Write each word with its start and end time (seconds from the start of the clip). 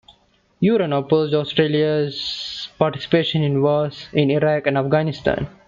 Uren 0.63 0.93
opposed 0.97 1.31
Australia's 1.35 2.69
participation 2.79 3.43
in 3.43 3.53
the 3.53 3.61
wars 3.61 4.07
in 4.13 4.31
Iraq 4.31 4.65
and 4.65 4.75
Afghanistan. 4.79 5.47